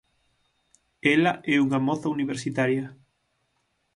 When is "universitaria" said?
2.15-2.85